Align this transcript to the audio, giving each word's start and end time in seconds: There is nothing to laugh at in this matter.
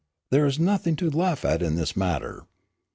There 0.31 0.47
is 0.47 0.57
nothing 0.57 0.95
to 0.95 1.11
laugh 1.11 1.45
at 1.45 1.61
in 1.61 1.75
this 1.75 1.95
matter. 1.95 2.47